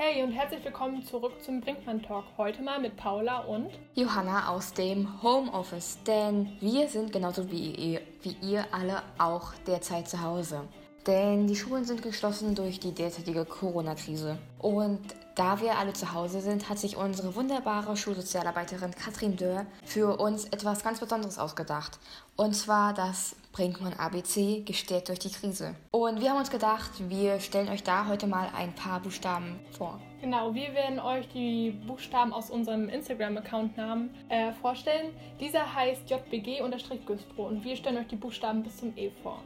Hey 0.00 0.22
und 0.22 0.30
herzlich 0.30 0.64
willkommen 0.64 1.02
zurück 1.04 1.32
zum 1.42 1.60
Brinkmann 1.60 2.00
Talk. 2.00 2.22
Heute 2.36 2.62
mal 2.62 2.80
mit 2.80 2.96
Paula 2.96 3.40
und 3.40 3.68
Johanna 3.96 4.48
aus 4.48 4.72
dem 4.72 5.20
Homeoffice, 5.24 5.98
denn 6.06 6.56
wir 6.60 6.86
sind 6.86 7.12
genauso 7.12 7.50
wie 7.50 7.72
ihr, 7.72 8.00
wie 8.22 8.36
ihr 8.40 8.64
alle 8.70 9.02
auch 9.18 9.54
derzeit 9.66 10.06
zu 10.08 10.22
Hause. 10.22 10.60
Denn 11.08 11.46
die 11.46 11.56
Schulen 11.56 11.86
sind 11.86 12.02
geschlossen 12.02 12.54
durch 12.54 12.80
die 12.80 12.92
derzeitige 12.92 13.46
Corona-Krise. 13.46 14.36
Und 14.58 15.00
da 15.36 15.58
wir 15.58 15.78
alle 15.78 15.94
zu 15.94 16.12
Hause 16.12 16.42
sind, 16.42 16.68
hat 16.68 16.78
sich 16.78 16.98
unsere 16.98 17.34
wunderbare 17.34 17.96
Schulsozialarbeiterin 17.96 18.90
Katrin 18.90 19.34
Dörr 19.34 19.64
für 19.86 20.20
uns 20.20 20.44
etwas 20.44 20.84
ganz 20.84 21.00
Besonderes 21.00 21.38
ausgedacht. 21.38 21.98
Und 22.36 22.54
zwar 22.54 22.92
das 22.92 23.36
Brinkmann 23.52 23.94
ABC 23.94 24.64
gestärkt 24.66 25.08
durch 25.08 25.18
die 25.18 25.30
Krise. 25.30 25.74
Und 25.92 26.20
wir 26.20 26.28
haben 26.28 26.40
uns 26.40 26.50
gedacht, 26.50 26.90
wir 27.08 27.40
stellen 27.40 27.70
euch 27.70 27.82
da 27.82 28.06
heute 28.06 28.26
mal 28.26 28.50
ein 28.54 28.74
paar 28.74 29.00
Buchstaben 29.00 29.58
vor. 29.78 29.98
Genau, 30.20 30.52
wir 30.52 30.74
werden 30.74 31.00
euch 31.00 31.26
die 31.28 31.70
Buchstaben 31.86 32.34
aus 32.34 32.50
unserem 32.50 32.90
Instagram-Account-Namen 32.90 34.10
äh, 34.28 34.52
vorstellen. 34.60 35.14
Dieser 35.40 35.74
heißt 35.74 36.02
JBG-Güstro 36.10 37.46
und 37.46 37.64
wir 37.64 37.76
stellen 37.76 37.96
euch 37.96 38.08
die 38.08 38.16
Buchstaben 38.16 38.62
bis 38.62 38.76
zum 38.76 38.92
E 38.94 39.10
vor. 39.22 39.42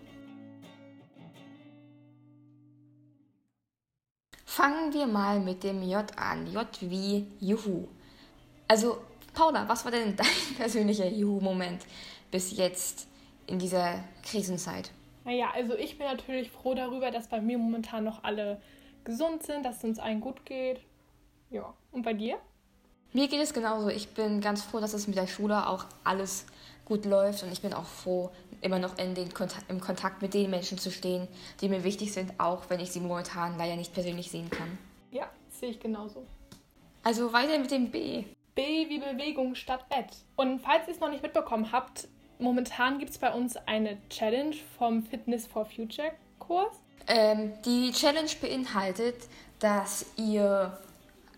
Fangen 4.55 4.93
wir 4.93 5.07
mal 5.07 5.41
mit 5.41 5.65
dem 5.65 5.83
J 5.83 6.05
an. 6.19 6.47
J 6.47 6.67
wie 6.83 7.27
Juhu. 7.41 7.89
Also, 8.69 8.99
Paula, 9.33 9.67
was 9.67 9.83
war 9.87 9.93
denn 9.93 10.15
dein 10.17 10.27
persönlicher 10.59 11.09
Juhu-Moment 11.09 11.87
bis 12.31 12.55
jetzt 12.55 13.09
in 13.47 13.59
dieser 13.59 14.05
Krisenzeit? 14.23 14.91
Naja, 15.25 15.53
also 15.55 15.75
ich 15.75 15.97
bin 15.97 16.07
natürlich 16.07 16.51
froh 16.51 16.75
darüber, 16.75 17.11
dass 17.11 17.29
bei 17.29 17.41
mir 17.41 17.57
momentan 17.57 18.05
noch 18.05 18.25
alle 18.25 18.61
gesund 19.05 19.43
sind, 19.43 19.65
dass 19.65 19.79
es 19.79 19.85
uns 19.85 19.99
allen 19.99 20.21
gut 20.21 20.45
geht. 20.45 20.81
Ja, 21.49 21.73
und 21.91 22.03
bei 22.03 22.13
dir? 22.13 22.37
Mir 23.15 23.29
geht 23.29 23.41
es 23.41 23.55
genauso. 23.55 23.89
Ich 23.89 24.11
bin 24.11 24.43
ganz 24.43 24.63
froh, 24.63 24.81
dass 24.81 24.93
es 24.93 25.07
mit 25.07 25.17
der 25.17 25.29
Schule 25.29 25.67
auch 25.67 25.87
alles 26.05 26.45
gut 26.93 27.07
läuft 27.07 27.43
und 27.43 27.51
ich 27.51 27.63
bin 27.63 27.73
auch 27.73 27.87
froh, 27.87 28.31
immer 28.61 28.79
noch 28.79 28.99
in 28.99 29.15
den 29.15 29.33
Kontakt, 29.33 29.71
im 29.71 29.81
Kontakt 29.81 30.21
mit 30.21 30.35
den 30.35 30.51
Menschen 30.51 30.77
zu 30.77 30.91
stehen, 30.91 31.27
die 31.63 31.71
mir 31.71 31.85
wichtig 31.85 32.13
sind, 32.13 32.39
auch 32.39 32.69
wenn 32.69 32.81
ich 32.81 32.93
sie 32.93 33.01
momentan 33.01 33.57
leider 33.57 33.77
nicht 33.77 33.95
persönlich 33.95 34.31
sehen 34.31 34.51
kann. 34.51 34.77
Ja, 35.11 35.31
sehe 35.49 35.71
ich 35.71 35.81
genauso. 35.81 36.23
Also 37.03 37.33
weiter 37.33 37.59
mit 37.59 37.71
dem 37.71 37.91
B. 37.91 38.25
B 38.55 38.91
wie 38.91 38.99
Bewegung 38.99 39.55
statt 39.55 39.89
Bett. 39.89 40.15
Und 40.37 40.61
falls 40.61 40.87
ihr 40.87 40.93
es 40.93 41.01
noch 41.01 41.11
nicht 41.11 41.23
mitbekommen 41.23 41.73
habt, 41.73 42.09
momentan 42.39 42.99
gibt 42.99 43.13
es 43.13 43.19
bei 43.19 43.33
uns 43.33 43.57
eine 43.57 43.97
Challenge 44.11 44.55
vom 44.77 45.03
Fitness 45.03 45.47
for 45.47 45.65
Future 45.65 46.13
Kurs. 46.39 46.77
Ähm, 47.09 47.55
die 47.65 47.91
Challenge 47.93 48.31
beinhaltet, 48.39 49.17
dass 49.61 50.05
ihr 50.19 50.79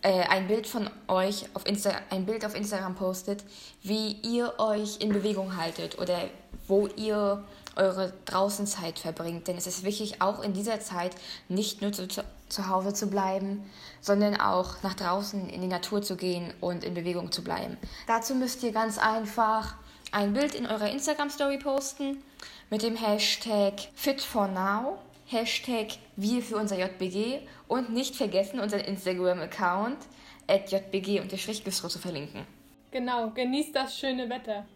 äh, 0.04 0.22
ein 0.28 0.46
Bild 0.46 0.66
von 0.66 0.88
euch 1.08 1.46
auf 1.54 1.66
Insta 1.66 1.90
ein 2.10 2.26
Bild 2.26 2.44
auf 2.44 2.54
Instagram 2.54 2.94
postet, 2.94 3.42
wie 3.82 4.12
ihr 4.22 4.52
euch 4.58 5.00
in 5.00 5.12
Bewegung 5.12 5.56
haltet 5.56 5.98
oder 5.98 6.28
wo 6.68 6.86
ihr 6.88 7.42
eure 7.74 8.12
Draußenzeit 8.26 8.98
verbringt. 8.98 9.48
Denn 9.48 9.56
es 9.56 9.66
ist 9.66 9.82
wichtig, 9.82 10.20
auch 10.20 10.42
in 10.42 10.52
dieser 10.52 10.78
Zeit 10.80 11.16
nicht 11.48 11.80
nur 11.80 11.92
zu, 11.92 12.06
zu 12.06 12.68
Hause 12.68 12.92
zu 12.92 13.08
bleiben, 13.08 13.68
sondern 14.02 14.38
auch 14.38 14.82
nach 14.82 14.94
draußen 14.94 15.48
in 15.48 15.62
die 15.62 15.66
Natur 15.66 16.02
zu 16.02 16.16
gehen 16.16 16.52
und 16.60 16.84
in 16.84 16.92
Bewegung 16.92 17.32
zu 17.32 17.42
bleiben. 17.42 17.78
Dazu 18.06 18.34
müsst 18.34 18.62
ihr 18.62 18.72
ganz 18.72 18.98
einfach 18.98 19.74
ein 20.12 20.34
Bild 20.34 20.54
in 20.54 20.66
eurer 20.66 20.90
Instagram-Story 20.90 21.58
posten 21.58 22.22
mit 22.68 22.82
dem 22.82 22.96
Hashtag 22.96 23.88
FitForNow 23.94 24.98
Hashtag 25.26 25.98
wir 26.16 26.42
für 26.42 26.56
unser 26.56 26.78
JBG 26.78 27.40
und 27.66 27.92
nicht 27.92 28.14
vergessen, 28.14 28.60
unseren 28.60 28.80
Instagram-Account 28.80 29.98
at 30.46 30.70
jbg-gistro 30.70 31.88
zu 31.88 31.98
verlinken. 31.98 32.46
Genau, 32.90 33.30
genießt 33.30 33.74
das 33.74 33.98
schöne 33.98 34.28
Wetter. 34.28 34.66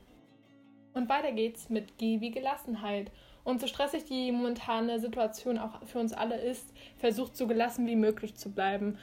Und 0.95 1.09
weiter 1.09 1.33
geht's 1.33 1.69
mit 1.69 1.99
G 1.99 2.21
wie 2.21 2.31
Gelassenheit. 2.31 3.11
Und 3.45 3.61
so 3.61 3.67
stressig 3.67 4.05
die 4.05 4.33
momentane 4.33 4.99
Situation 5.01 5.59
auch 5.59 5.83
für 5.87 5.99
uns 5.99 6.13
alle 6.13 6.41
ist, 6.41 6.73
versucht 6.99 7.37
so 7.37 7.47
gelassen 7.47 7.87
wie 7.87 7.97
möglich 7.97 8.35
zu 8.35 8.51
bleiben. 8.51 8.99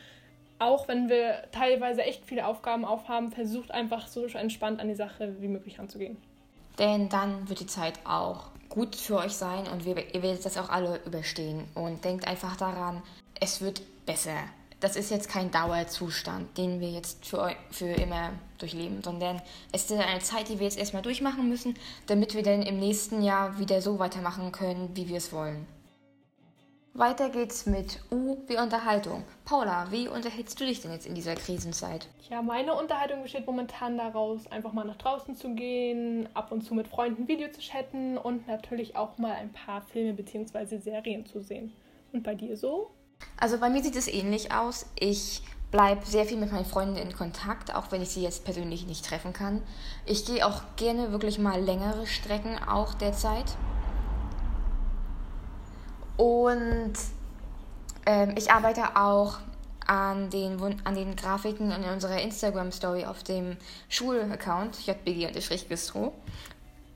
Auch 0.59 0.87
wenn 0.87 1.09
wir 1.09 1.43
teilweise 1.51 2.03
echt 2.03 2.25
viele 2.25 2.45
Aufgaben 2.45 2.85
aufhaben, 2.85 3.31
versucht 3.31 3.71
einfach 3.71 4.07
so 4.07 4.25
entspannt 4.25 4.79
an 4.79 4.87
die 4.87 4.95
Sache 4.95 5.35
wie 5.39 5.47
möglich 5.47 5.79
anzugehen. 5.79 6.17
Denn 6.79 7.09
dann 7.09 7.47
wird 7.47 7.59
die 7.61 7.67
Zeit 7.67 7.99
auch 8.05 8.47
gut 8.75 8.95
für 8.95 9.15
euch 9.15 9.33
sein 9.33 9.67
und 9.67 9.85
ihr 9.85 9.95
werdet 9.95 10.45
das 10.45 10.57
auch 10.57 10.69
alle 10.69 10.99
überstehen. 11.05 11.63
Und 11.73 12.03
denkt 12.03 12.27
einfach 12.27 12.55
daran, 12.57 13.01
es 13.39 13.61
wird 13.61 13.81
besser. 14.05 14.37
Das 14.81 14.97
ist 14.97 15.09
jetzt 15.09 15.29
kein 15.29 15.49
Dauerzustand, 15.49 16.57
den 16.57 16.81
wir 16.81 16.91
jetzt 16.91 17.25
für, 17.25 17.55
für 17.71 17.87
immer 17.87 18.33
durchleben, 18.57 19.01
sondern 19.01 19.41
es 19.71 19.89
ist 19.89 19.93
eine 19.93 20.19
Zeit, 20.19 20.49
die 20.49 20.59
wir 20.59 20.65
jetzt 20.65 20.77
erstmal 20.77 21.01
durchmachen 21.01 21.49
müssen, 21.49 21.75
damit 22.07 22.35
wir 22.35 22.43
dann 22.43 22.61
im 22.61 22.79
nächsten 22.79 23.23
Jahr 23.23 23.57
wieder 23.57 23.81
so 23.81 23.97
weitermachen 23.97 24.51
können, 24.51 24.89
wie 24.93 25.07
wir 25.07 25.17
es 25.17 25.31
wollen. 25.31 25.65
Weiter 26.97 27.27
geht's 27.27 27.65
mit 27.65 27.99
U 28.09 28.37
wie 28.47 28.55
Unterhaltung. 28.55 29.25
Paula, 29.43 29.91
wie 29.91 30.07
unterhältst 30.07 30.57
du 30.61 30.65
dich 30.65 30.79
denn 30.79 30.93
jetzt 30.93 31.05
in 31.05 31.13
dieser 31.13 31.35
Krisenzeit? 31.35 32.07
Ja, 32.29 32.41
meine 32.41 32.73
Unterhaltung 32.73 33.21
besteht 33.21 33.45
momentan 33.45 33.97
daraus, 33.97 34.49
einfach 34.49 34.71
mal 34.71 34.85
nach 34.85 34.95
draußen 34.95 35.35
zu 35.35 35.55
gehen, 35.55 36.29
ab 36.33 36.53
und 36.53 36.61
zu 36.61 36.73
mit 36.73 36.87
Freunden 36.87 37.27
Video 37.27 37.51
zu 37.51 37.59
chatten 37.59 38.17
und 38.17 38.47
natürlich 38.47 38.95
auch 38.95 39.17
mal 39.17 39.33
ein 39.33 39.51
paar 39.51 39.81
Filme 39.81 40.13
bzw. 40.13 40.77
Serien 40.77 41.25
zu 41.25 41.41
sehen. 41.41 41.73
Und 42.13 42.23
bei 42.23 42.33
dir 42.33 42.55
so? 42.55 42.91
Also 43.35 43.57
bei 43.59 43.69
mir 43.69 43.83
sieht 43.83 43.97
es 43.97 44.07
ähnlich 44.07 44.53
aus. 44.53 44.85
Ich 44.97 45.41
bleibe 45.71 46.05
sehr 46.05 46.23
viel 46.23 46.37
mit 46.37 46.53
meinen 46.53 46.63
Freunden 46.63 46.95
in 46.95 47.11
Kontakt, 47.11 47.75
auch 47.75 47.91
wenn 47.91 48.03
ich 48.03 48.09
sie 48.11 48.23
jetzt 48.23 48.45
persönlich 48.45 48.87
nicht 48.87 49.03
treffen 49.03 49.33
kann. 49.33 49.61
Ich 50.05 50.25
gehe 50.25 50.47
auch 50.47 50.61
gerne 50.77 51.11
wirklich 51.11 51.39
mal 51.39 51.59
längere 51.59 52.07
Strecken 52.07 52.57
auch 52.65 52.93
derzeit. 52.93 53.57
Und 56.17 56.93
ähm, 58.05 58.35
ich 58.37 58.51
arbeite 58.51 58.95
auch 58.95 59.39
an 59.87 60.29
den, 60.29 60.59
an 60.83 60.95
den 60.95 61.15
Grafiken 61.15 61.71
in 61.71 61.83
unserer 61.83 62.21
Instagram-Story 62.21 63.05
auf 63.05 63.23
dem 63.23 63.57
Schulaccount 63.89 64.85
jbg-bistro. 64.85 66.13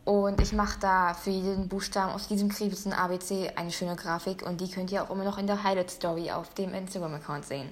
Und 0.06 0.41
ich 0.41 0.53
mache 0.53 0.79
da 0.79 1.13
für 1.13 1.29
jeden 1.29 1.68
Buchstaben 1.68 2.13
aus 2.13 2.28
diesem 2.28 2.50
Kriebsen 2.50 2.94
ABC 2.94 3.52
eine 3.56 3.72
schöne 3.72 3.96
Grafik 3.96 4.44
und 4.44 4.59
die 4.59 4.72
könnt 4.72 4.91
ihr 4.91 5.03
auch 5.03 5.12
immer 5.12 5.24
noch 5.24 5.38
in 5.38 5.46
der 5.46 5.63
Highlight-Story 5.63 6.31
auf 6.31 6.53
dem 6.56 6.74
Instagram-Account 6.74 7.46
sehen. 7.46 7.69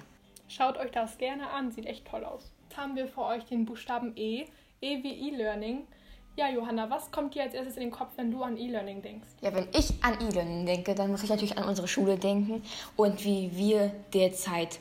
Schaut 0.48 0.78
euch 0.78 0.92
das 0.92 1.18
gerne 1.18 1.50
an, 1.50 1.72
sieht 1.72 1.88
echt 1.88 2.06
toll 2.06 2.24
aus. 2.24 2.52
Jetzt 2.70 2.78
haben 2.78 2.96
wir 2.96 3.08
für 3.08 3.24
euch 3.24 3.46
den 3.46 3.66
Buchstaben 3.66 4.16
E, 4.16 4.46
E 4.82 5.04
wie 5.04 5.30
E-Learning. 5.30 5.88
Ja, 6.38 6.50
Johanna, 6.50 6.88
was 6.88 7.10
kommt 7.10 7.34
dir 7.34 7.42
als 7.42 7.56
erstes 7.56 7.78
in 7.78 7.82
den 7.82 7.92
Kopf, 7.92 8.12
wenn 8.16 8.30
du 8.30 8.44
an 8.44 8.58
E-Learning 8.58 9.02
denkst? 9.02 9.28
Ja, 9.42 9.56
wenn 9.56 9.68
ich 9.74 9.92
an 10.04 10.22
E-Learning 10.22 10.68
denke, 10.68 10.94
dann 10.94 11.10
muss 11.10 11.24
ich 11.24 11.32
natürlich 11.32 11.58
an 11.58 11.68
unsere 11.68 11.88
Schule 11.88 12.16
denken 12.16 12.62
und 12.96 13.26
wie 13.26 13.50
wir 13.58 13.92
derzeit 14.14 14.78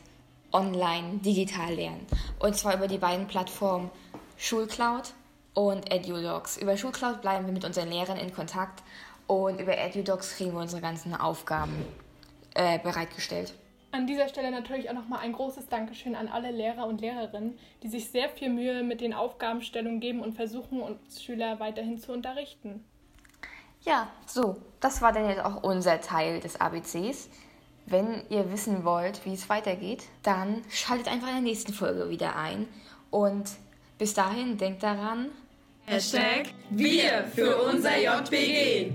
online 0.53 1.17
digital 1.25 1.73
lernen. 1.73 2.07
Und 2.41 2.57
zwar 2.57 2.75
über 2.75 2.89
die 2.89 2.99
beiden 2.99 3.27
Plattformen 3.27 3.91
Schulcloud 4.37 5.15
und 5.55 5.91
EduDocs. 5.91 6.59
Über 6.59 6.77
Schulcloud 6.77 7.23
bleiben 7.23 7.47
wir 7.47 7.55
mit 7.55 7.65
unseren 7.65 7.89
Lehrern 7.89 8.19
in 8.19 8.35
Kontakt 8.35 8.83
und 9.27 9.59
über 9.59 9.79
EduDocs 9.79 10.37
kriegen 10.37 10.53
wir 10.53 10.61
unsere 10.61 10.83
ganzen 10.83 11.15
Aufgaben 11.15 11.87
äh, 12.53 12.79
bereitgestellt. 12.81 13.55
An 13.97 14.07
dieser 14.07 14.29
Stelle 14.29 14.51
natürlich 14.51 14.91
auch 14.91 14.95
nochmal 14.95 15.21
ein 15.21 15.33
großes 15.33 15.69
Dankeschön 15.69 16.15
an 16.15 16.29
alle 16.29 16.51
Lehrer 16.51 16.87
und 16.87 17.01
Lehrerinnen, 17.01 17.59
die 17.83 17.89
sich 17.89 18.11
sehr 18.11 18.29
viel 18.29 18.51
Mühe 18.51 18.83
mit 18.83 19.01
den 19.01 19.15
Aufgabenstellungen 19.15 20.01
geben 20.01 20.21
und 20.21 20.35
versuchen, 20.35 20.83
uns 20.83 21.23
Schüler 21.23 21.61
weiterhin 21.61 21.99
zu 21.99 22.13
unterrichten. 22.13 22.85
Ja, 23.87 24.09
so, 24.27 24.59
das 24.81 25.01
war 25.01 25.13
dann 25.13 25.31
jetzt 25.31 25.43
auch 25.43 25.63
unser 25.63 26.03
Teil 26.03 26.41
des 26.41 26.61
ABCs. 26.61 27.31
Wenn 27.87 28.23
ihr 28.29 28.53
wissen 28.53 28.85
wollt, 28.85 29.25
wie 29.25 29.33
es 29.33 29.49
weitergeht, 29.49 30.05
dann 30.23 30.63
schaltet 30.69 31.09
einfach 31.09 31.29
in 31.29 31.35
der 31.37 31.43
nächsten 31.43 31.73
Folge 31.73 32.11
wieder 32.11 32.37
ein. 32.37 32.69
Und 33.11 33.49
bis 33.97 34.13
dahin 34.13 34.59
denkt 34.59 34.83
daran, 34.83 35.31
Hashtag 35.87 36.49
wir 36.69 37.25
für 37.35 37.57
unser 37.63 37.97
JBG. 37.97 38.93